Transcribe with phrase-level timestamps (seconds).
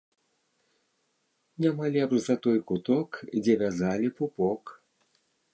[1.65, 3.09] Няма лепш за той куток,
[3.41, 4.63] дзе вязалі пупок